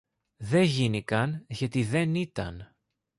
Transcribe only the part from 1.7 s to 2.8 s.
δεν ήταν.